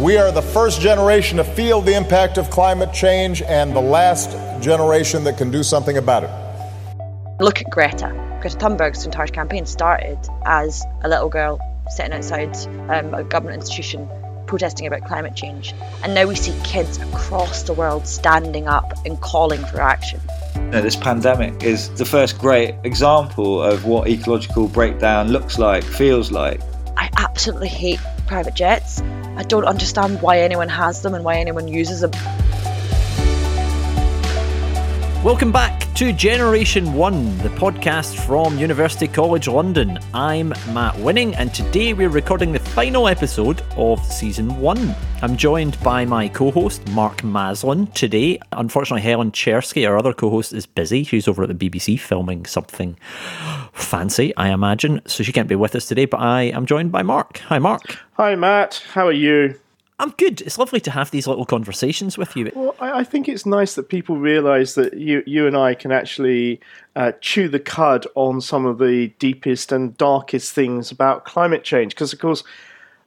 [0.00, 4.30] We are the first generation to feel the impact of climate change and the last
[4.62, 6.30] generation that can do something about it.
[7.38, 8.08] Look at Greta.
[8.40, 11.60] Greta Thunberg's entire campaign started as a little girl
[11.90, 12.56] sitting outside
[12.88, 14.08] um, a government institution
[14.46, 15.74] protesting about climate change.
[16.02, 20.18] And now we see kids across the world standing up and calling for action.
[20.70, 26.62] this pandemic is the first great example of what ecological breakdown looks like, feels like.
[26.96, 29.02] I absolutely hate private jets.
[29.40, 32.10] I don't understand why anyone has them and why anyone uses them.
[35.24, 39.98] Welcome back to Generation One, the podcast from University College London.
[40.12, 44.94] I'm Matt Winning, and today we're recording the final episode of season one.
[45.22, 48.38] I'm joined by my co host, Mark Maslin, today.
[48.52, 51.02] Unfortunately, Helen Czerski, our other co host, is busy.
[51.02, 52.96] She's over at the BBC filming something
[53.72, 57.02] fancy, I imagine, so she can't be with us today, but I am joined by
[57.02, 57.38] Mark.
[57.38, 57.98] Hi, Mark.
[58.12, 58.82] Hi, Matt.
[58.92, 59.58] How are you?
[60.00, 60.40] I'm good.
[60.40, 62.50] It's lovely to have these little conversations with you.
[62.54, 65.92] Well, I, I think it's nice that people realise that you, you and I can
[65.92, 66.60] actually
[66.96, 71.94] uh, chew the cud on some of the deepest and darkest things about climate change.
[71.94, 72.42] Because, of course,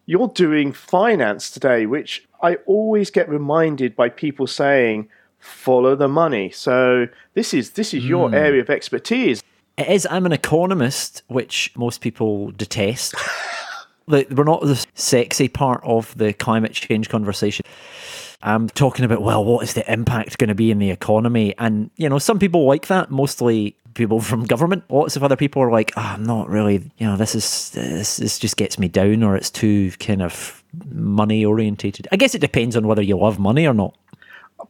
[0.05, 5.09] you're doing finance today, which I always get reminded by people saying,
[5.39, 8.35] "Follow the money." So this is this is your mm.
[8.35, 9.41] area of expertise.
[9.77, 10.07] It is.
[10.09, 13.15] I'm an economist, which most people detest.
[14.05, 17.65] Like, we're not the sexy part of the climate change conversation.
[18.41, 21.55] I'm talking about, well, what is the impact going to be in the economy?
[21.57, 24.83] And, you know, some people like that, mostly people from government.
[24.89, 28.17] Lots of other people are like, oh, I'm not really, you know, this is, this,
[28.17, 32.07] this just gets me down or it's too kind of money orientated.
[32.11, 33.95] I guess it depends on whether you love money or not.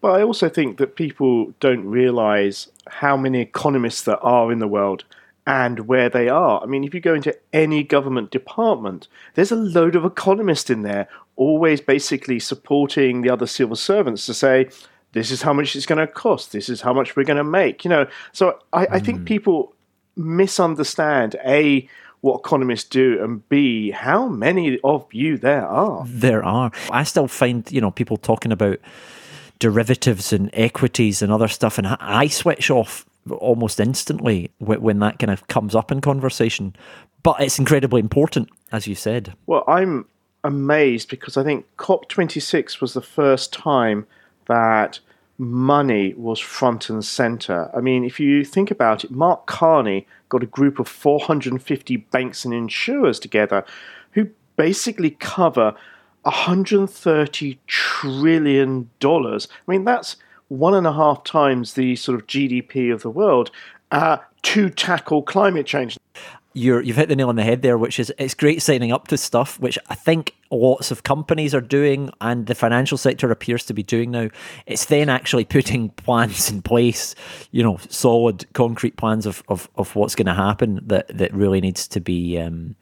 [0.02, 4.68] But I also think that people don't realize how many economists there are in the
[4.68, 5.06] world
[5.46, 6.62] and where they are.
[6.62, 10.84] I mean, if you go into any government department, there's a load of economists in
[10.84, 14.70] there, always basically supporting the other civil servants to say,
[15.14, 17.44] this is how much it's going to cost, this is how much we're going to
[17.44, 17.86] make.
[17.86, 19.26] You know, so I, I think hmm.
[19.26, 19.73] people
[20.15, 21.88] misunderstand A,
[22.21, 26.05] what economists do, and B, how many of you there are.
[26.08, 26.71] There are.
[26.92, 28.80] I still find, you know, people talking about
[29.60, 35.32] derivatives and equities and other stuff, and I switch off almost instantly when that kind
[35.32, 36.76] of comes up in conversation.
[37.21, 39.33] But it's incredibly important, as you said.
[39.45, 40.05] Well, I'm
[40.43, 44.05] amazed because I think COP26 was the first time
[44.48, 44.99] that
[45.37, 47.70] money was front and center.
[47.76, 52.45] I mean, if you think about it, Mark Carney got a group of 450 banks
[52.45, 53.65] and insurers together
[54.11, 55.76] who basically cover
[56.23, 59.48] 130 trillion dollars.
[59.67, 60.15] I mean, that's
[60.48, 63.52] one and a half times the sort of GDP of the world
[63.92, 65.98] uh, to tackle climate change.
[66.53, 69.08] You have hit the nail on the head there, which is it's great signing up
[69.08, 73.65] to stuff, which I think lots of companies are doing and the financial sector appears
[73.65, 74.30] to be doing now.
[74.65, 77.15] It's then actually putting plans in place,
[77.52, 81.61] you know, solid concrete plans of, of, of what's going to happen that, that really
[81.61, 82.75] needs to be um,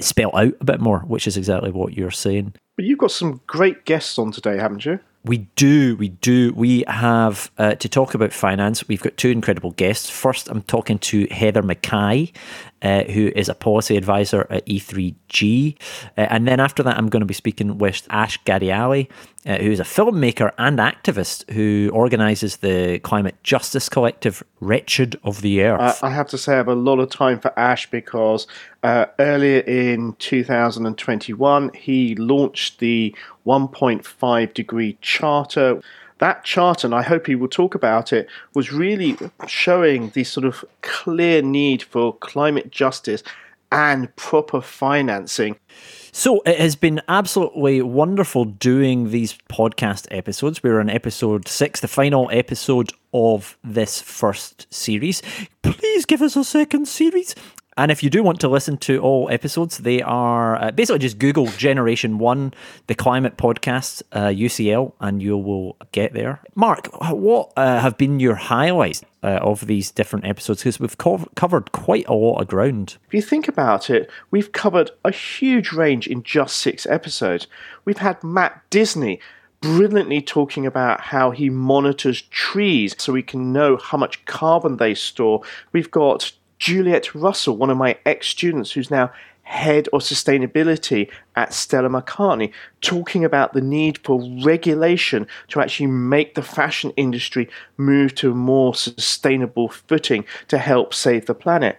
[0.00, 2.54] spelled out a bit more, which is exactly what you're saying.
[2.76, 5.00] But you've got some great guests on today, haven't you?
[5.22, 6.54] We do, we do.
[6.54, 8.88] We have uh, to talk about finance.
[8.88, 10.08] We've got two incredible guests.
[10.08, 12.32] First, I'm talking to Heather Mackay,
[12.82, 15.76] uh, who is a policy advisor at E3G.
[16.16, 19.08] Uh, and then after that, I'm going to be speaking with Ash Ghadiali,
[19.46, 25.40] uh, who is a filmmaker and activist who organises the climate justice collective Wretched of
[25.42, 26.02] the Earth.
[26.02, 28.46] I have to say, I have a lot of time for Ash because
[28.82, 33.14] uh, earlier in 2021, he launched the
[33.46, 35.80] 1.5 degree charter
[36.20, 40.46] that chart, and I hope he will talk about it, was really showing the sort
[40.46, 43.22] of clear need for climate justice
[43.72, 45.56] and proper financing.
[46.12, 50.62] So it has been absolutely wonderful doing these podcast episodes.
[50.62, 55.22] We're on episode six, the final episode of this first series.
[55.62, 57.34] Please give us a second series.
[57.76, 61.18] And if you do want to listen to all episodes, they are uh, basically just
[61.18, 62.52] Google Generation One,
[62.88, 66.40] the Climate Podcast, uh, UCL, and you will get there.
[66.54, 70.60] Mark, what uh, have been your highlights uh, of these different episodes?
[70.60, 72.96] Because we've co- covered quite a lot of ground.
[73.06, 77.46] If you think about it, we've covered a huge range in just six episodes.
[77.84, 79.20] We've had Mat Disney
[79.60, 84.94] brilliantly talking about how he monitors trees so we can know how much carbon they
[84.94, 85.42] store.
[85.72, 89.10] We've got Juliet Russell, one of my ex students who's now
[89.42, 96.36] head of sustainability at Stella McCartney, talking about the need for regulation to actually make
[96.36, 101.76] the fashion industry move to a more sustainable footing to help save the planet.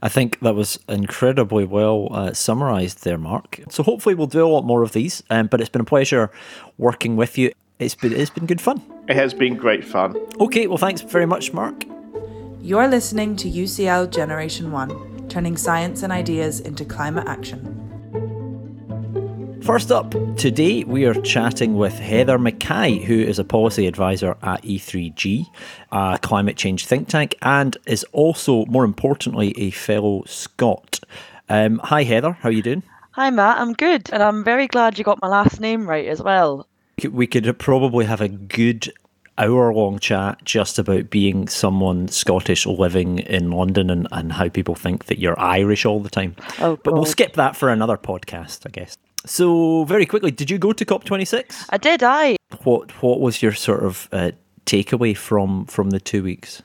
[0.00, 3.60] I think that was incredibly well uh, summarised there, Mark.
[3.68, 5.22] So hopefully we'll do a lot more of these.
[5.28, 6.30] Um, but it's been a pleasure
[6.78, 7.52] working with you.
[7.80, 8.80] It's been it's been good fun.
[9.08, 10.16] It has been great fun.
[10.40, 11.84] Okay, well, thanks very much, Mark.
[12.64, 17.60] You're listening to UCL Generation One, turning science and ideas into climate action.
[19.62, 24.62] First up, today we are chatting with Heather Mackay, who is a policy advisor at
[24.62, 25.44] E3G,
[25.92, 31.00] a climate change think tank, and is also, more importantly, a fellow Scot.
[31.50, 32.32] Um, hi, Heather.
[32.32, 32.82] How are you doing?
[33.10, 33.58] Hi, Matt.
[33.58, 36.66] I'm good, and I'm very glad you got my last name right as well.
[37.10, 38.90] We could probably have a good
[39.38, 44.74] hour long chat just about being someone Scottish living in London and, and how people
[44.74, 46.36] think that you're Irish all the time.
[46.60, 48.96] Oh, but we'll skip that for another podcast, I guess.
[49.26, 51.66] So, very quickly, did you go to COP26?
[51.70, 52.36] I did, I.
[52.64, 54.32] What What was your sort of uh,
[54.66, 56.62] takeaway from from the two weeks?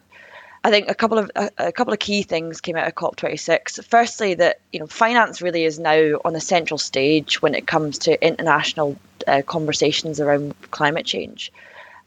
[0.64, 3.86] I think a couple of a, a couple of key things came out of COP26.
[3.86, 7.98] Firstly, that you know finance really is now on the central stage when it comes
[8.00, 11.52] to international uh, conversations around climate change,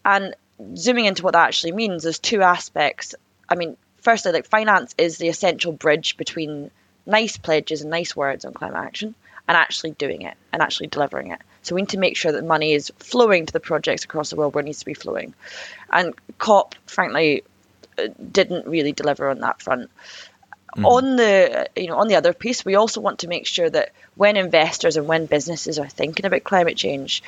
[0.05, 0.35] and
[0.76, 3.14] zooming into what that actually means, there's two aspects.
[3.49, 6.70] I mean, firstly, like finance is the essential bridge between
[7.06, 9.14] nice pledges and nice words on climate action
[9.49, 11.41] and actually doing it and actually delivering it.
[11.62, 14.37] So we need to make sure that money is flowing to the projects across the
[14.37, 15.35] world where it needs to be flowing.
[15.91, 17.44] And COP, frankly,
[17.99, 19.91] uh, didn't really deliver on that front.
[20.85, 23.93] On the you know on the other piece, we also want to make sure that
[24.14, 27.23] when investors and when businesses are thinking about climate change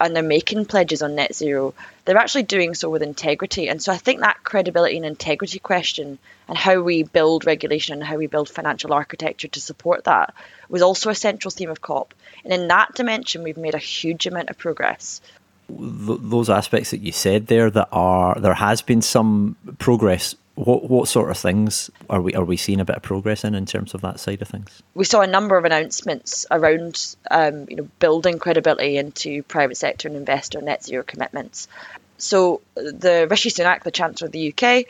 [0.00, 1.74] and they're making pledges on net zero,
[2.04, 3.68] they're actually doing so with integrity.
[3.68, 6.18] And so I think that credibility and integrity question
[6.48, 10.34] and how we build regulation and how we build financial architecture to support that
[10.68, 12.14] was also a central theme of COP.
[12.44, 15.20] And in that dimension, we've made a huge amount of progress.
[15.68, 20.34] Th- those aspects that you said there, that are there has been some progress.
[20.58, 23.54] What what sort of things are we are we seeing a bit of progress in
[23.54, 24.82] in terms of that side of things?
[24.92, 30.08] we saw a number of announcements around um, you know building credibility into private sector
[30.08, 31.68] and investor net zero commitments.
[32.16, 34.86] So the Rishi Sunak, the Chancellor of the UK,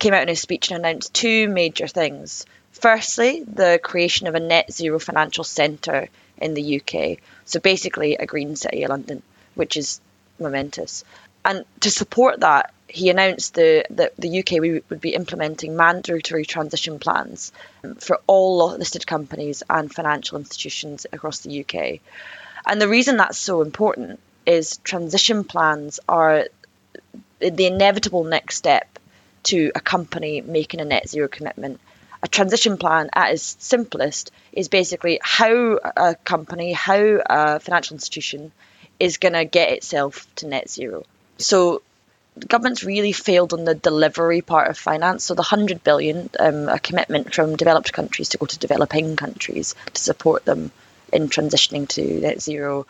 [0.00, 2.44] came out in his speech and announced two major things.
[2.72, 6.08] Firstly, the creation of a net zero financial centre
[6.38, 7.18] in the UK.
[7.44, 9.22] So basically, a green city of London,
[9.54, 10.00] which is
[10.40, 11.04] momentous.
[11.44, 16.98] And to support that, he announced the, that the UK would be implementing mandatory transition
[16.98, 17.52] plans
[17.82, 22.00] um, for all listed companies and financial institutions across the UK.
[22.66, 26.46] And the reason that's so important is transition plans are
[27.40, 28.98] the inevitable next step
[29.44, 31.80] to a company making a net zero commitment.
[32.22, 38.52] A transition plan, at its simplest, is basically how a company, how a financial institution
[39.00, 41.04] is going to get itself to net zero.
[41.42, 41.82] So
[42.48, 45.24] government's really failed on the delivery part of finance.
[45.24, 49.74] So the 100 billion, um, a commitment from developed countries to go to developing countries
[49.92, 50.70] to support them
[51.12, 52.86] in transitioning to net zero,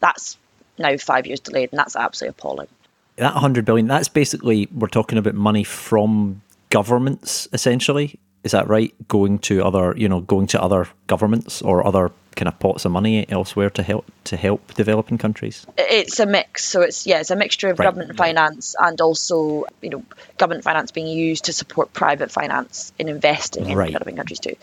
[0.00, 0.36] that's
[0.78, 2.68] now five years delayed, and that's absolutely appalling.
[3.16, 8.18] That 100 billion, that's basically, we're talking about money from governments, essentially.
[8.44, 8.92] Is that right?
[9.08, 12.90] Going to other, you know, going to other governments or other kind of pots of
[12.92, 15.66] money elsewhere to help to help developing countries.
[15.76, 16.64] It's a mix.
[16.64, 20.04] So it's yeah, it's a mixture of Right, government finance and also you know
[20.38, 23.86] government finance being used to support private finance in investing in Right.
[23.92, 24.56] developing countries too.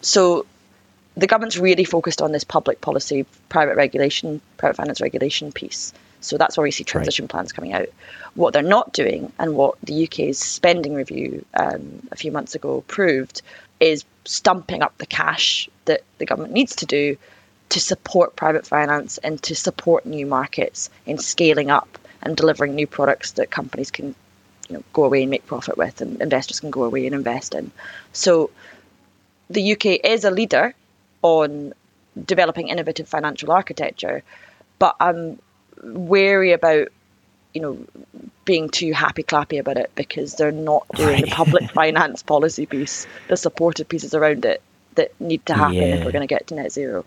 [0.00, 0.46] So
[1.16, 5.92] the government's really focused on this public policy, private regulation, private finance regulation piece.
[6.24, 7.88] So that's why we see transition plans coming out.
[8.34, 12.82] What they're not doing, and what the UK's spending review um, a few months ago
[12.88, 13.42] proved,
[13.80, 17.16] is stumping up the cash that the government needs to do
[17.68, 22.86] to support private finance and to support new markets in scaling up and delivering new
[22.86, 24.14] products that companies can
[24.68, 27.54] you know, go away and make profit with and investors can go away and invest
[27.54, 27.70] in.
[28.12, 28.50] So
[29.50, 30.74] the UK is a leader
[31.22, 31.74] on
[32.24, 34.22] developing innovative financial architecture,
[34.78, 35.38] but I'm
[35.82, 36.88] wary about
[37.52, 37.78] you know
[38.44, 43.06] being too happy clappy about it because they're not doing the public finance policy piece,
[43.28, 44.62] the supportive pieces around it
[44.96, 47.04] that need to happen if we're going to get to net zero.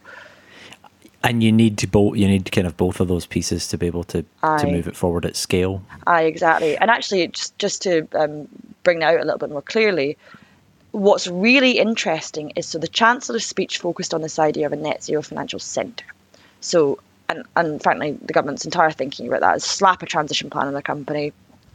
[1.23, 3.87] And you need to both, you need kind of both of those pieces to be
[3.87, 5.83] able to to move it forward at scale.
[6.05, 6.77] Aye, exactly.
[6.77, 8.47] And actually, just just to um,
[8.83, 10.17] bring that out a little bit more clearly,
[10.91, 15.03] what's really interesting is so the Chancellor's speech focused on this idea of a net
[15.03, 16.05] zero financial centre.
[16.61, 20.67] So, and, and frankly, the government's entire thinking about that is slap a transition plan
[20.67, 21.33] on the company,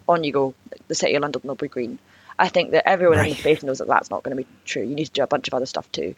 [0.08, 0.54] on you go,
[0.88, 1.98] the City of London will be green.
[2.38, 3.38] I think that everyone in the Right.
[3.38, 4.82] space knows that that's not going to be true.
[4.82, 6.14] You need to do a bunch of other stuff too.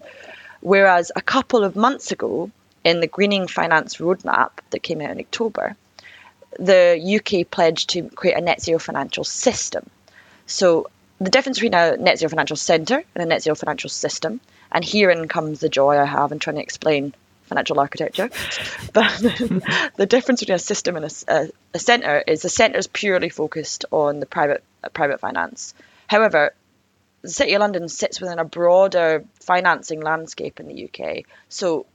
[0.60, 2.50] Whereas a couple of months ago,
[2.84, 5.74] in the Greening Finance Roadmap that came out in October,
[6.58, 9.88] the UK pledged to create a net zero financial system.
[10.46, 10.88] So
[11.18, 14.40] the difference between a net zero financial centre and a net zero financial system,
[14.72, 17.14] and herein comes the joy I have in trying to explain
[17.54, 18.30] financial architecture.
[18.92, 19.18] but
[19.96, 23.84] the difference between a system and a, a, centre is the centre is purely focused
[23.92, 25.74] on the private uh, private finance.
[26.08, 26.52] However,
[27.22, 31.24] the City of London sits within a broader financing landscape in the UK.
[31.48, 31.86] So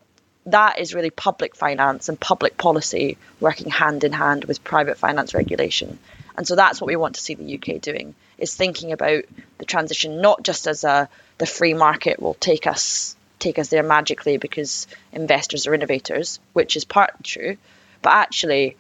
[0.45, 5.33] that is really public finance and public policy working hand in hand with private finance
[5.33, 5.99] regulation.
[6.37, 9.25] And so that's what we want to see the UK doing is thinking about
[9.57, 13.84] the transition not just as a the free market will take us take us there
[13.84, 17.58] magically because investors are innovators, which is partly true,
[18.01, 18.77] but actually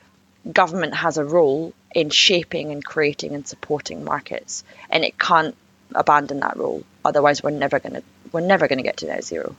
[0.51, 5.55] government has a role in shaping and creating and supporting markets and it can't
[5.95, 9.55] abandon that role otherwise we're never going to we're never to get to net zero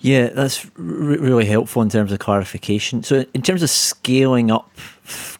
[0.00, 3.02] yeah, that's r- really helpful in terms of clarification.
[3.02, 4.70] So, in terms of scaling up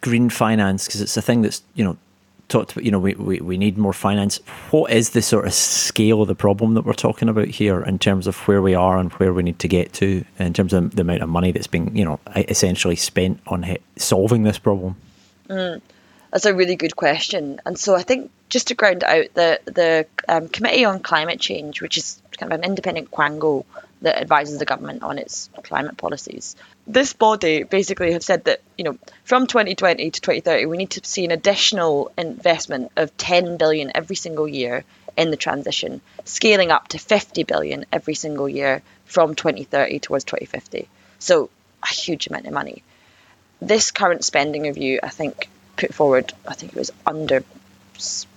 [0.01, 1.99] green finance, because it's a thing that's you know
[2.49, 2.85] talked about.
[2.85, 4.39] You know, we, we we need more finance.
[4.71, 7.99] What is the sort of scale of the problem that we're talking about here in
[7.99, 10.95] terms of where we are and where we need to get to in terms of
[10.95, 14.97] the amount of money that's being you know essentially spent on solving this problem?
[15.49, 15.81] Mm,
[16.31, 20.07] that's a really good question, and so I think just to ground out, the the
[20.29, 23.65] um, Committee on Climate Change, which is kind of an independent quango
[24.05, 26.57] that advises the government on its climate policies.
[26.87, 31.01] This body basically have said that, you know, from 2020 to 2030, we need to
[31.05, 34.85] see an additional investment of 10 billion every single year
[35.17, 40.89] in the transition, scaling up to 50 billion every single year from 2030 towards 2050.
[41.19, 41.51] So
[41.83, 42.83] a huge amount of money.
[43.61, 47.45] This current spending review, I think, put forward, I think it was under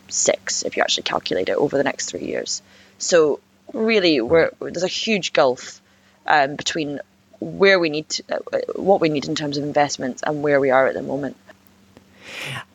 [0.09, 2.61] six if you actually calculate it over the next three years.
[2.97, 3.39] So
[3.73, 5.81] really we're, there's a huge gulf
[6.25, 6.99] um, between
[7.39, 10.69] where we need to, uh, what we need in terms of investments and where we
[10.69, 11.37] are at the moment.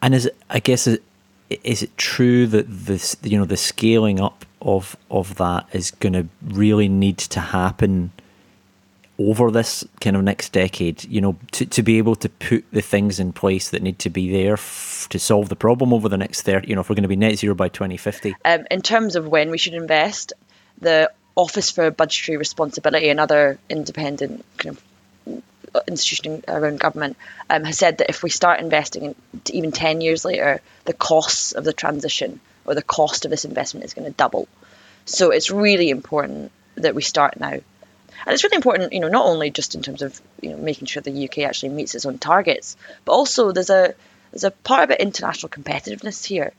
[0.00, 0.99] And is it, I guess is,
[1.64, 6.12] is it true that this you know the scaling up of of that is going
[6.12, 8.12] to really need to happen
[9.18, 12.80] over this kind of next decade you know to, to be able to put the
[12.80, 16.16] things in place that need to be there f- to solve the problem over the
[16.16, 18.80] next 30 you know if we're going to be net zero by 2050 um, in
[18.80, 20.32] terms of when we should invest
[20.82, 24.82] the Office for Budgetary Responsibility and other independent kind of
[25.88, 27.16] institution around government
[27.48, 29.14] um, has said that if we start investing in,
[29.50, 33.84] even 10 years later, the costs of the transition or the cost of this investment
[33.84, 34.48] is going to double.
[35.06, 37.52] So it's really important that we start now.
[37.52, 40.86] And it's really important, you know, not only just in terms of you know making
[40.86, 43.94] sure the UK actually meets its own targets, but also there's a
[44.30, 46.52] there's a part about international competitiveness here.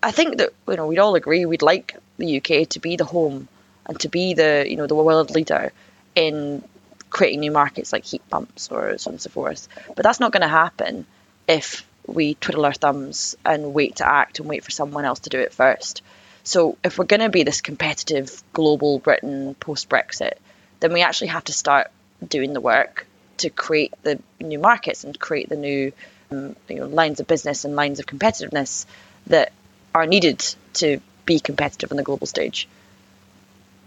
[0.00, 3.04] I think that you know we'd all agree we'd like the UK to be the
[3.04, 3.48] home
[3.88, 5.72] and to be the you know the world leader
[6.14, 6.62] in
[7.10, 9.68] creating new markets like heat pumps or so on and so forth.
[9.96, 11.06] But that's not going to happen
[11.46, 15.30] if we twiddle our thumbs and wait to act and wait for someone else to
[15.30, 16.02] do it first.
[16.44, 20.34] So if we're going to be this competitive global Britain post Brexit,
[20.80, 21.90] then we actually have to start
[22.26, 23.06] doing the work
[23.38, 25.92] to create the new markets and create the new
[26.30, 28.86] um, you know, lines of business and lines of competitiveness
[29.26, 29.52] that
[29.94, 30.38] are needed
[30.74, 32.68] to be competitive on the global stage.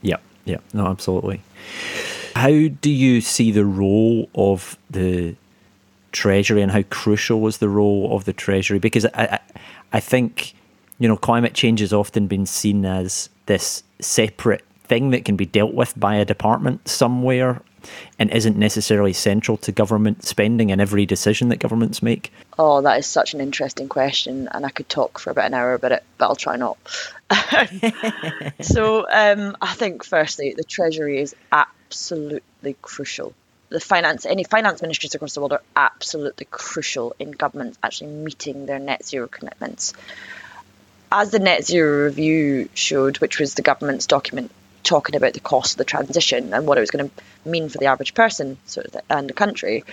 [0.02, 1.42] Yeah, yeah, no, absolutely.
[2.36, 5.36] How do you see the role of the
[6.12, 8.80] Treasury and how crucial was the role of the Treasury?
[8.80, 9.40] Because I, I,
[9.94, 10.54] I think,
[11.00, 15.46] you know, climate change has often been seen as this separate thing that can be
[15.46, 17.62] dealt with by a department somewhere
[18.20, 22.32] and isn't necessarily central to government spending and every decision that governments make?
[22.58, 25.74] Oh, that is such an interesting question, and I could talk for about an hour
[25.74, 26.78] about it, but I'll try not.
[28.62, 33.34] so, um, I think firstly, the Treasury is absolutely crucial.
[33.70, 38.66] The finance, any finance ministries across the world are absolutely crucial in governments actually meeting
[38.66, 39.94] their net zero commitments.
[41.10, 44.52] As the net zero review showed, which was the government's document
[44.84, 47.78] talking about the cost of the transition and what it was going to mean for
[47.78, 49.84] the average person sort of, and the country,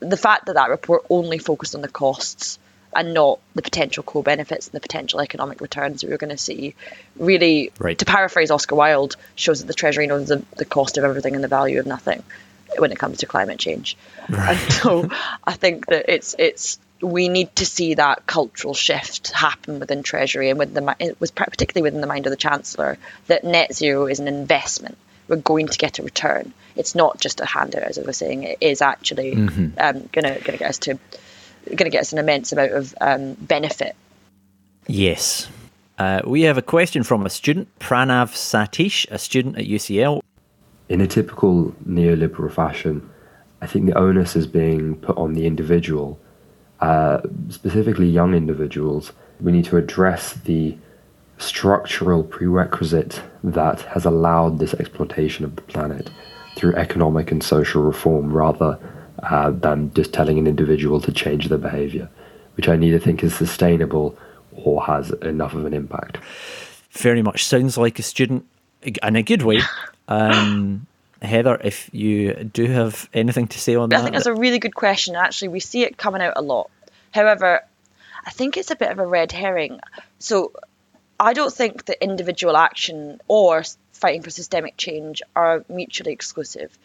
[0.00, 2.58] the fact that that report only focused on the costs
[2.94, 6.38] and not the potential co-benefits and the potential economic returns that we were going to
[6.38, 6.74] see
[7.16, 7.98] really right.
[7.98, 11.44] to paraphrase oscar wilde shows that the treasury knows the, the cost of everything and
[11.44, 12.22] the value of nothing
[12.78, 13.96] when it comes to climate change
[14.28, 14.58] right.
[14.60, 15.08] and so
[15.44, 20.50] i think that it's it's we need to see that cultural shift happen within Treasury
[20.50, 24.06] and with the it was particularly within the mind of the Chancellor that net zero
[24.06, 24.98] is an investment.
[25.28, 26.52] We're going to get a return.
[26.76, 28.42] It's not just a handout, as I was saying.
[28.42, 29.78] It is actually mm-hmm.
[29.78, 30.98] um, gonna gonna get us to
[31.74, 33.94] gonna get us an immense amount of um, benefit.
[34.86, 35.48] Yes.
[35.98, 40.22] Uh, we have a question from a student, Pranav Satish, a student at UCL.
[40.88, 43.08] In a typical neoliberal fashion,
[43.60, 46.18] I think the onus is being put on the individual
[46.80, 50.76] uh, specifically young individuals, we need to address the
[51.38, 56.10] structural prerequisite that has allowed this exploitation of the planet
[56.54, 58.78] through economic and social reform rather
[59.22, 62.08] uh, than just telling an individual to change their behavior,
[62.56, 64.16] which I neither think is sustainable
[64.52, 66.18] or has enough of an impact.
[66.92, 68.44] Very much sounds like a student
[68.82, 69.60] in a good way.
[70.08, 70.88] Um,
[71.22, 74.00] Heather, if you do have anything to say on that.
[74.00, 75.16] I think that's a really good question.
[75.16, 76.70] Actually, we see it coming out a lot.
[77.12, 77.62] However,
[78.24, 79.80] I think it's a bit of a red herring.
[80.18, 80.52] So
[81.18, 83.62] I don't think that individual action or
[83.92, 86.76] fighting for systemic change are mutually exclusive.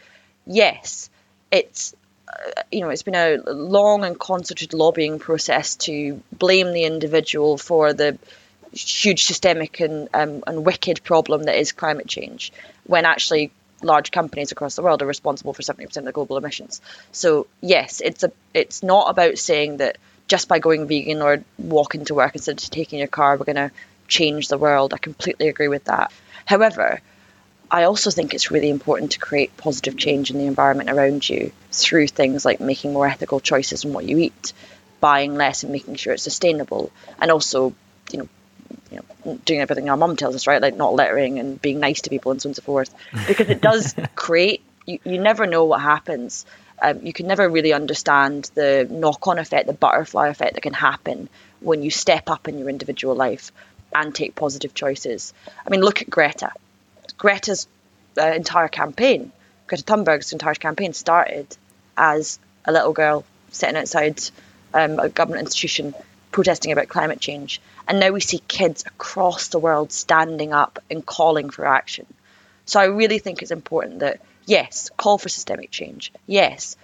[0.46, 1.10] Yes,
[1.52, 1.96] it's
[2.28, 7.58] uh, you know it's been a long and concerted lobbying process to blame the individual
[7.58, 8.18] for the
[8.74, 12.52] huge systemic and um, and wicked problem that is climate change,
[12.86, 13.52] when actually
[13.86, 16.82] large companies across the world are responsible for 70% of the global emissions.
[17.12, 22.06] So yes, it's a it's not about saying that just by going vegan or walking
[22.06, 23.72] to work instead of taking your car, we're going to
[24.08, 24.94] change the world.
[24.94, 26.12] I completely agree with that.
[26.46, 27.00] However,
[27.70, 31.52] I also think it's really important to create positive change in the environment around you
[31.72, 34.54] through things like making more ethical choices in what you eat,
[35.00, 37.74] buying less and making sure it's sustainable, and also,
[38.12, 38.30] you know,
[38.92, 40.62] you know, doing everything our mum tells us, right?
[40.62, 42.94] Like not littering and being nice to people and so on and so forth.
[43.28, 46.46] Because it does create, you, you never know what happens.
[46.82, 50.74] Um, you can never really understand the knock on effect, the butterfly effect that can
[50.74, 51.30] happen
[51.60, 53.52] when you step up in your individual life
[53.94, 55.34] and take positive choices.
[55.66, 56.52] I mean, look at Greta.
[57.18, 57.68] Greta's
[58.20, 59.32] uh, entire campaign,
[59.68, 61.56] Greta Thunberg's entire campaign started
[61.98, 64.22] as a little girl sitting outside
[64.74, 65.94] um, a government institution
[66.36, 67.62] protesting about climate change.
[67.88, 72.06] And now we see kids across the world standing up and calling for action.
[72.66, 76.12] So I really think it's important that, yes, call for systemic change.
[76.28, 76.76] Yes,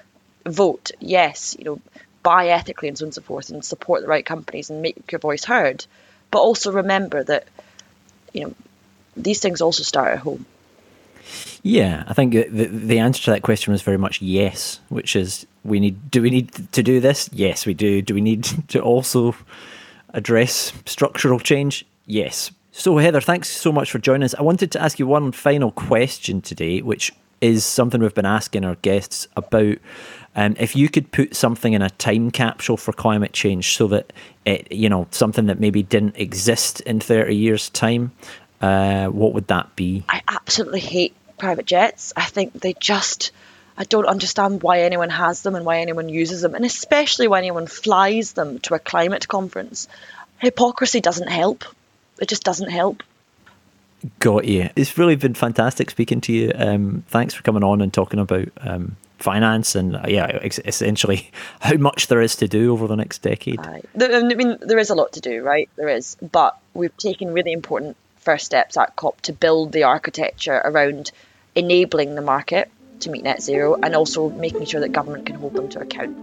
[0.45, 0.91] vote.
[1.01, 1.81] Yes, you know,
[2.23, 5.11] buy ethically and so on and so forth and support the right companies and make
[5.11, 5.85] your voice heard.
[6.31, 7.45] But also remember that,
[8.31, 8.55] you know,
[9.17, 10.45] these things also start at home.
[11.61, 15.45] Yeah, I think the the answer to that question was very much yes, which is
[15.63, 16.11] we need.
[16.11, 17.29] Do we need to do this?
[17.33, 18.01] Yes, we do.
[18.01, 19.35] Do we need to also
[20.13, 21.85] address structural change?
[22.05, 22.51] Yes.
[22.71, 24.33] So Heather, thanks so much for joining us.
[24.35, 28.63] I wanted to ask you one final question today, which is something we've been asking
[28.63, 29.77] our guests about.
[30.35, 34.13] Um, if you could put something in a time capsule for climate change, so that
[34.45, 38.13] it, you know, something that maybe didn't exist in thirty years' time,
[38.61, 40.05] uh, what would that be?
[40.07, 42.13] I absolutely hate private jets.
[42.15, 43.31] I think they just.
[43.77, 47.39] I don't understand why anyone has them and why anyone uses them, and especially why
[47.39, 49.87] anyone flies them to a climate conference.
[50.39, 51.63] Hypocrisy doesn't help.
[52.19, 53.03] It just doesn't help.
[54.19, 54.69] Got you.
[54.75, 56.51] It's really been fantastic speaking to you.
[56.55, 61.29] Um, thanks for coming on and talking about um, finance and uh, yeah, essentially
[61.59, 63.59] how much there is to do over the next decade.
[63.59, 65.69] I mean, there is a lot to do, right?
[65.75, 70.61] There is, but we've taken really important first steps at COP to build the architecture
[70.63, 71.11] around
[71.55, 75.53] enabling the market to meet net zero and also making sure that government can hold
[75.53, 76.17] them to account.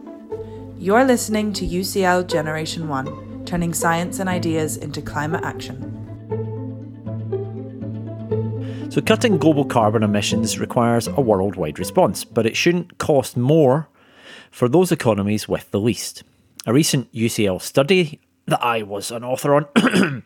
[0.78, 5.94] You're listening to UCL Generation 1, turning science and ideas into climate action.
[8.90, 13.88] So, cutting global carbon emissions requires a worldwide response, but it shouldn't cost more
[14.50, 16.22] for those economies with the least.
[16.66, 19.66] A recent UCL study that I was an author on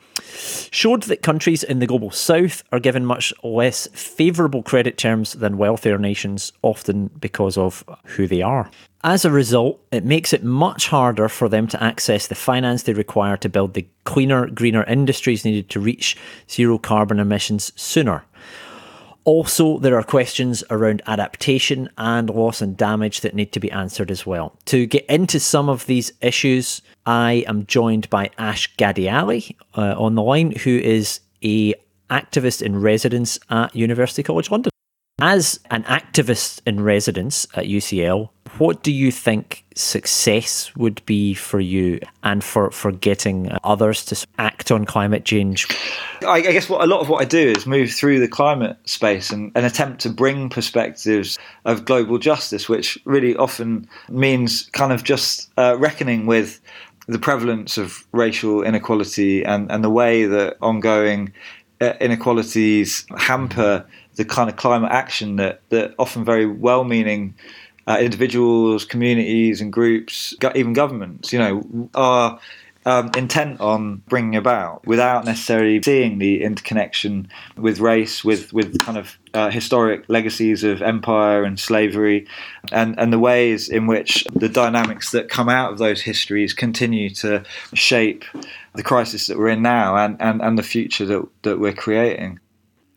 [0.70, 5.58] showed that countries in the global south are given much less favourable credit terms than
[5.58, 8.70] wealthier nations, often because of who they are.
[9.04, 12.92] As a result, it makes it much harder for them to access the finance they
[12.92, 16.16] require to build the cleaner, greener industries needed to reach
[16.48, 18.24] zero carbon emissions sooner.
[19.24, 24.10] Also, there are questions around adaptation and loss and damage that need to be answered
[24.10, 24.56] as well.
[24.66, 30.14] To get into some of these issues, I am joined by Ash Ghadiali uh, on
[30.14, 31.74] the line, who is a
[32.10, 34.70] activist in residence at University College London.
[35.20, 41.60] As an activist in residence at UCL, what do you think success would be for
[41.60, 45.66] you and for, for getting others to act on climate change?
[46.26, 49.30] I guess what a lot of what I do is move through the climate space
[49.30, 55.02] and, and attempt to bring perspectives of global justice, which really often means kind of
[55.02, 56.60] just uh, reckoning with
[57.08, 61.32] the prevalence of racial inequality and, and the way that ongoing
[61.80, 63.84] uh, inequalities hamper
[64.16, 67.34] the kind of climate action that, that often very well meaning
[67.86, 72.38] uh, individuals, communities, and groups, even governments, you know, are
[72.84, 78.98] um, intent on bringing about without necessarily seeing the interconnection with race, with with kind
[78.98, 82.26] of uh, historic legacies of empire and slavery,
[82.70, 87.10] and and the ways in which the dynamics that come out of those histories continue
[87.10, 87.42] to
[87.74, 88.24] shape
[88.74, 92.38] the crisis that we're in now and, and, and the future that, that we're creating.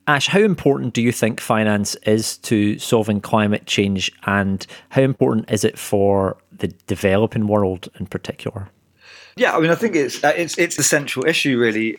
[0.07, 5.49] Ash, how important do you think finance is to solving climate change, and how important
[5.49, 8.69] is it for the developing world in particular?
[9.37, 11.97] Yeah, I mean, I think it's uh, it's it's the central issue really.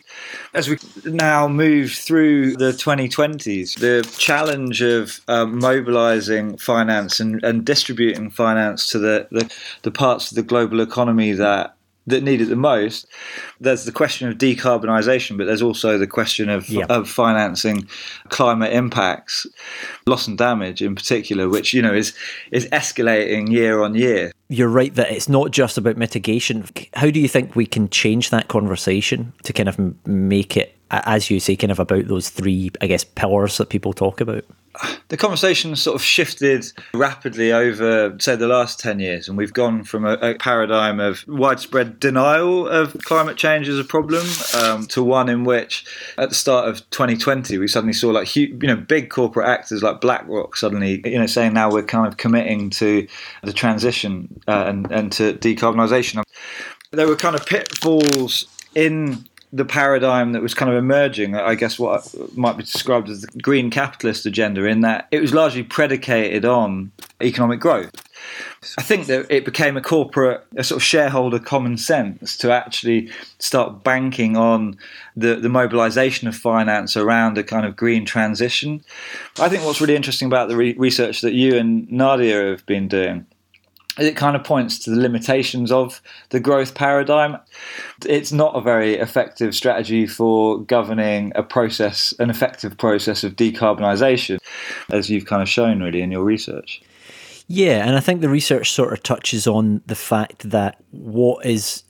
[0.55, 7.63] As we now move through the 2020s, the challenge of um, mobilising finance and, and
[7.63, 12.45] distributing finance to the, the the parts of the global economy that that need it
[12.45, 13.05] the most.
[13.59, 16.85] There's the question of decarbonisation, but there's also the question of, yeah.
[16.89, 17.87] of financing
[18.29, 19.45] climate impacts,
[20.07, 22.15] loss and damage in particular, which you know is
[22.51, 24.31] is escalating year on year.
[24.49, 26.65] You're right that it's not just about mitigation.
[26.93, 31.29] How do you think we can change that conversation to kind of make it, as
[31.29, 34.45] you say, kind of about those three, I guess, pillars that people talk about?
[35.09, 39.83] The conversation sort of shifted rapidly over, say, the last 10 years, and we've gone
[39.83, 45.03] from a, a paradigm of widespread denial of climate change as a problem um, to
[45.03, 45.85] one in which,
[46.17, 50.01] at the start of 2020, we suddenly saw like you know big corporate actors like
[50.01, 53.07] BlackRock suddenly you know saying now we're kind of committing to
[53.43, 56.23] the transition uh, and and to decarbonisation.
[56.91, 61.79] There were kind of pitfalls in the paradigm that was kind of emerging, I guess
[61.79, 66.43] what might be described as the green capitalist agenda, in that it was largely predicated
[66.43, 67.91] on economic growth.
[68.77, 73.09] I think that it became a corporate, a sort of shareholder common sense to actually
[73.39, 74.77] start banking on
[75.15, 78.83] the, the mobilization of finance around a kind of green transition.
[79.39, 82.87] I think what's really interesting about the re- research that you and Nadia have been
[82.89, 83.25] doing
[83.99, 87.37] it kind of points to the limitations of the growth paradigm.
[88.05, 94.39] It's not a very effective strategy for governing a process, an effective process of decarbonisation,
[94.91, 96.81] as you've kind of shown really in your research.
[97.47, 101.83] Yeah, and I think the research sort of touches on the fact that what is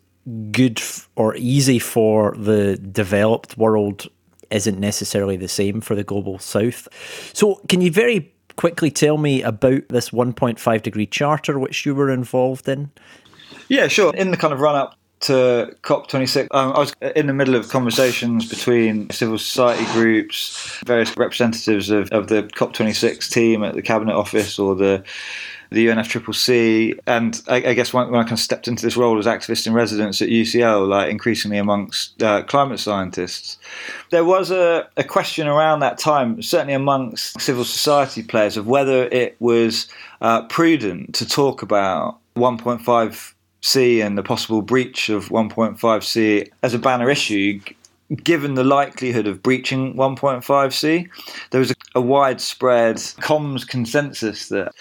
[0.52, 0.82] good
[1.15, 4.08] or easy for the developed world
[4.52, 6.88] isn't necessarily the same for the global south.
[7.34, 12.12] So, can you very quickly tell me about this 1.5 degree charter which you were
[12.12, 12.91] involved in?
[13.70, 14.13] Yeah, sure.
[14.15, 17.70] In the kind of run up to COP26, um, I was in the middle of
[17.70, 24.13] conversations between civil society groups, various representatives of, of the COP26 team at the Cabinet
[24.13, 25.04] Office or the
[25.69, 29.17] the UNFCCC, and I, I guess when, when, I kind of stepped into this role
[29.17, 33.58] as activist in residence at UCL, like increasingly amongst uh, climate scientists,
[34.10, 39.06] there was a, a question around that time, certainly amongst civil society players, of whether
[39.06, 39.88] it was
[40.21, 46.80] uh, prudent to talk about 1.5 C and the possible breach of 1.5C as a
[46.80, 47.60] banner issue,
[48.15, 51.10] given the likelihood of breaching 1.5C,
[51.52, 54.74] there was a, a, widespread comms consensus that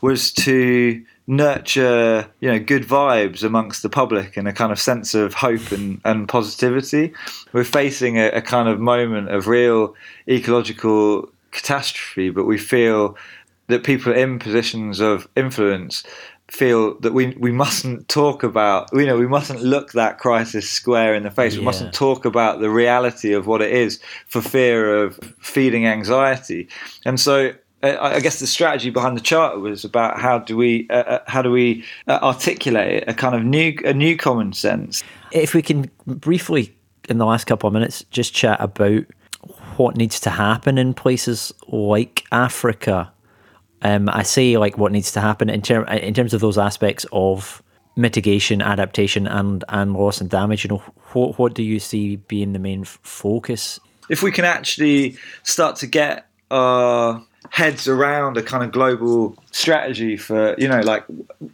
[0.00, 5.14] was to nurture, you know, good vibes amongst the public and a kind of sense
[5.14, 7.12] of hope and, and positivity.
[7.52, 9.94] We're facing a, a kind of moment of real
[10.28, 13.16] ecological catastrophe, but we feel
[13.72, 16.04] that people in positions of influence
[16.48, 21.14] feel that we we mustn't talk about you know we mustn't look that crisis square
[21.14, 21.54] in the face.
[21.54, 21.60] Yeah.
[21.60, 26.68] We mustn't talk about the reality of what it is for fear of feeding anxiety.
[27.06, 30.94] And so I guess the strategy behind the charter was about how do we uh,
[30.94, 35.02] uh, how do we uh, articulate a kind of new a new common sense.
[35.32, 36.76] If we can briefly
[37.08, 39.04] in the last couple of minutes just chat about
[39.78, 43.10] what needs to happen in places like Africa
[43.82, 47.06] um, I say like what needs to happen in, ter- in terms of those aspects
[47.12, 47.62] of
[47.96, 50.64] mitigation, adaptation, and and loss and damage.
[50.64, 53.80] You know, what what do you see being the main f- focus?
[54.08, 60.16] If we can actually start to get our heads around a kind of global strategy
[60.16, 61.04] for you know like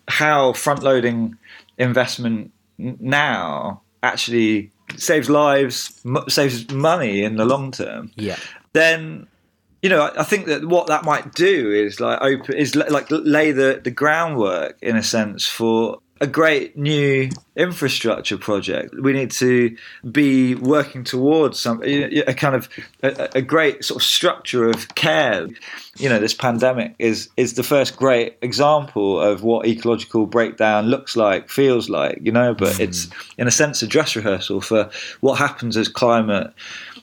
[0.09, 1.37] how front loading
[1.79, 8.11] investment now actually saves lives, saves money in the long term.
[8.17, 8.37] Yeah.
[8.73, 9.27] Then
[9.83, 13.53] you know, I think that what that might do is like open is like lay
[13.53, 18.95] the the groundwork in a sense for a great new infrastructure project.
[19.01, 19.77] We need to
[20.11, 22.69] be working towards some a kind of
[23.03, 25.49] a, a, great sort of structure of care.
[25.97, 31.17] You know, this pandemic is is the first great example of what ecological breakdown looks
[31.17, 32.19] like, feels like.
[32.23, 33.43] You know, but it's hmm.
[33.43, 36.53] in a sense a dress rehearsal for what happens as climate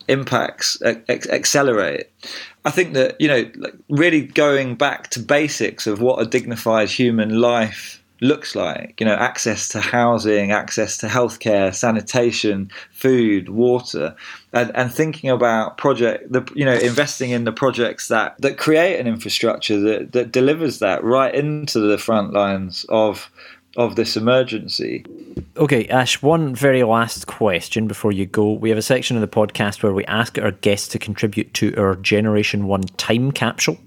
[0.07, 2.09] impacts accelerate.
[2.65, 6.89] I think that you know, like really going back to basics of what a dignified
[6.89, 8.99] human life looks like.
[8.99, 14.15] You know, access to housing, access to healthcare, sanitation, food, water,
[14.51, 18.99] and, and thinking about project the you know investing in the projects that that create
[18.99, 23.29] an infrastructure that that delivers that right into the front lines of
[23.75, 25.05] of this emergency.
[25.57, 28.51] Okay, Ash, one very last question before you go.
[28.53, 31.75] We have a section of the podcast where we ask our guests to contribute to
[31.77, 33.77] our Generation 1 time capsule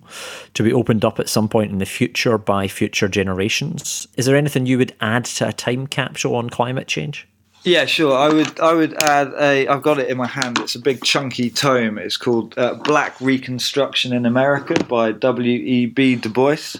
[0.54, 4.08] to be opened up at some point in the future by future generations.
[4.16, 7.26] Is there anything you would add to a time capsule on climate change?
[7.64, 8.16] Yeah, sure.
[8.16, 8.60] I would.
[8.60, 9.66] I would add a.
[9.66, 10.58] I've got it in my hand.
[10.60, 11.98] It's a big chunky tome.
[11.98, 15.58] It's called uh, "Black Reconstruction in America" by W.
[15.58, 15.86] E.
[15.86, 16.14] B.
[16.14, 16.76] Du Bois.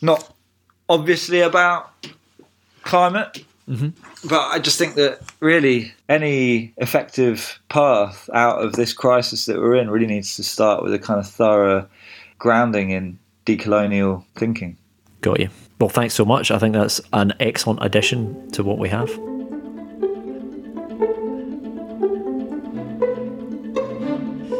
[0.00, 0.34] Not
[0.88, 1.92] obviously about
[2.86, 3.44] climate.
[3.68, 4.28] Mm-hmm.
[4.28, 9.74] But I just think that really any effective path out of this crisis that we're
[9.74, 11.88] in really needs to start with a kind of thorough
[12.38, 14.78] grounding in decolonial thinking.
[15.20, 15.48] Got you.
[15.80, 16.50] Well, thanks so much.
[16.50, 19.10] I think that's an excellent addition to what we have.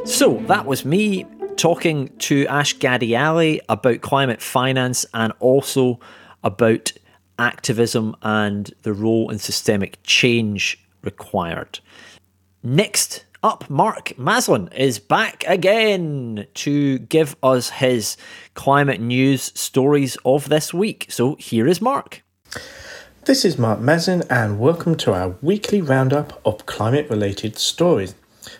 [0.06, 6.00] So that was me talking to Ash Ghadiali about climate finance and also
[6.42, 6.92] about
[7.38, 11.80] activism and the role in systemic change required.
[12.62, 18.16] Next up, Mark Maslin is back again to give us his
[18.54, 21.06] climate news stories of this week.
[21.10, 22.22] So here is Mark.
[23.24, 28.14] This is Mark Maslin, and welcome to our weekly roundup of climate related stories.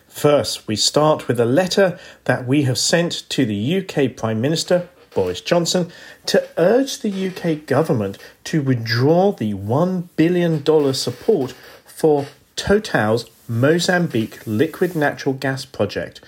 [0.08, 4.88] First, we start with a letter that we have sent to the UK Prime Minister
[5.16, 5.90] Boris Johnson
[6.26, 11.52] to urge the UK government to withdraw the $1 billion support
[11.86, 16.20] for Total's Mozambique liquid natural gas project,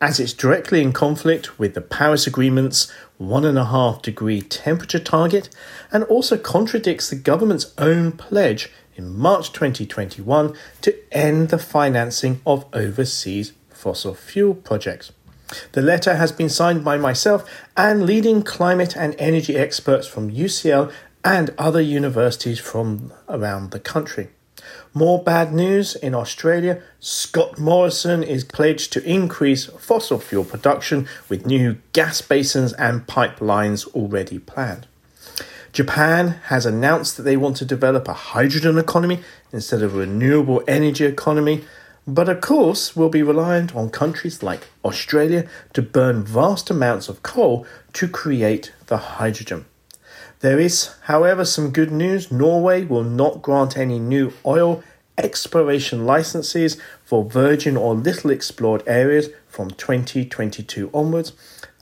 [0.00, 5.50] as it's directly in conflict with the Paris Agreement's 1.5 degree temperature target
[5.92, 12.64] and also contradicts the government's own pledge in March 2021 to end the financing of
[12.72, 15.12] overseas fossil fuel projects.
[15.72, 20.92] The letter has been signed by myself and leading climate and energy experts from UCL
[21.24, 24.28] and other universities from around the country.
[24.92, 26.82] More bad news in Australia.
[26.98, 33.86] Scott Morrison is pledged to increase fossil fuel production with new gas basins and pipelines
[33.94, 34.86] already planned.
[35.72, 39.20] Japan has announced that they want to develop a hydrogen economy
[39.52, 41.64] instead of a renewable energy economy
[42.06, 47.22] but of course we'll be reliant on countries like Australia to burn vast amounts of
[47.22, 49.66] coal to create the hydrogen.
[50.40, 52.32] There is, however, some good news.
[52.32, 54.82] Norway will not grant any new oil
[55.18, 61.32] exploration licenses for virgin or little explored areas from 2022 onwards.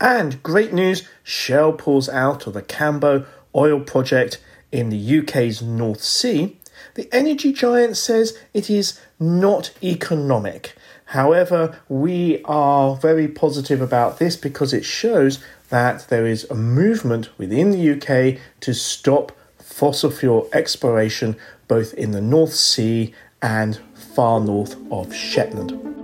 [0.01, 4.41] And great news Shell pulls out of the Cambo oil project
[4.73, 6.59] in the UK's North Sea
[6.95, 10.75] the energy giant says it is not economic.
[11.07, 17.31] However, we are very positive about this because it shows that there is a movement
[17.39, 24.41] within the UK to stop fossil fuel exploration both in the North Sea and far
[24.41, 25.98] north of Shetland.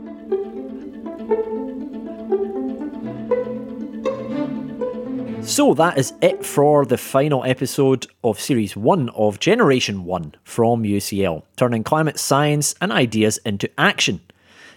[5.55, 10.83] So that is it for the final episode of Series 1 of Generation 1 from
[10.83, 14.21] UCL, turning climate science and ideas into action.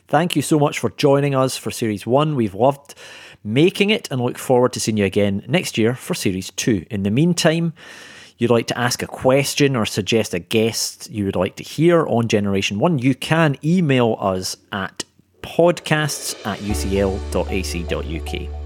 [0.08, 2.36] Thank you so much for joining us for Series 1.
[2.36, 2.94] We've loved
[3.44, 6.86] making it and look forward to seeing you again next year for Series 2.
[6.92, 7.74] In the meantime,
[8.38, 12.06] you'd like to ask a question or suggest a guest you would like to hear
[12.06, 15.06] on Generation 1, you can email us at
[15.42, 18.57] podcasts at ucl.ac.uk.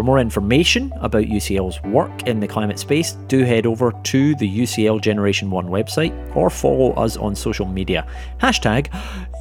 [0.00, 4.60] For more information about UCL's work in the climate space, do head over to the
[4.60, 8.06] UCL Generation 1 website or follow us on social media.
[8.40, 8.88] Hashtag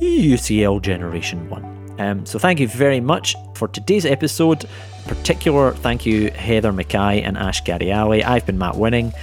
[0.02, 1.96] UCL Generation 1.
[2.00, 4.68] Um, so thank you very much for today's episode.
[5.08, 8.22] Particular thank you Heather Mackay and Ash Ghadiali.
[8.26, 9.14] I've been Matt Winning.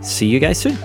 [0.00, 0.78] See you guys soon.